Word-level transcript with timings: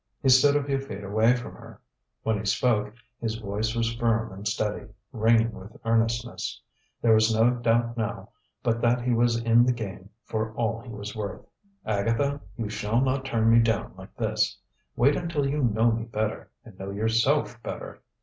He 0.23 0.29
stood 0.29 0.55
a 0.55 0.63
few 0.63 0.79
feet 0.79 1.03
away 1.03 1.35
from 1.35 1.53
her. 1.53 1.79
When 2.23 2.39
he 2.39 2.45
spoke, 2.47 2.91
his 3.19 3.35
voice 3.35 3.75
was 3.75 3.93
firm 3.93 4.31
and 4.31 4.47
steady, 4.47 4.87
ringing 5.11 5.51
with 5.51 5.77
earnestness. 5.85 6.59
There 7.03 7.13
was 7.13 7.31
no 7.31 7.51
doubt 7.51 7.95
now 7.97 8.29
but 8.63 8.81
that 8.81 9.03
he 9.03 9.13
was 9.13 9.37
in 9.39 9.63
the 9.63 9.71
game 9.73 10.09
for 10.25 10.53
all 10.55 10.79
he 10.79 10.89
was 10.89 11.15
worth. 11.15 11.45
"Agatha, 11.85 12.41
you 12.57 12.67
shall 12.67 12.99
not 12.99 13.25
turn 13.25 13.51
me 13.51 13.59
down 13.59 13.93
like 13.95 14.15
this. 14.17 14.57
Wait 14.95 15.15
until 15.15 15.47
you 15.47 15.59
know 15.61 15.91
me 15.91 16.05
better, 16.05 16.49
and 16.65 16.79
know 16.79 16.89
yourself 16.89 17.61
better. 17.61 18.01